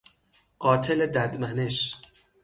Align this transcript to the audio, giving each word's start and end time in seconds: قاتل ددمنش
قاتل 0.59 1.05
ددمنش 1.07 1.97